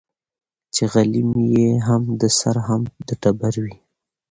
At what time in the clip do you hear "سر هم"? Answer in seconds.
2.39-2.81